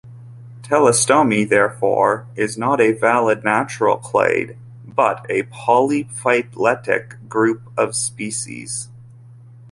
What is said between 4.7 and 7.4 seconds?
but a polyphyletic